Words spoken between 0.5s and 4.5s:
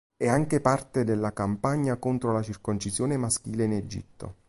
parte della campagna contro la circoncisione maschile in Egitto.